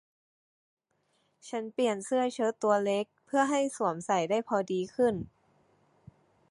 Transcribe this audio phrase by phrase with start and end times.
[1.49, 5.15] ฉันเปลี่ยนเสื้อเชิ้ตตัวเล็กเพื่อให้สวมใส่ได้พอดีขึ้น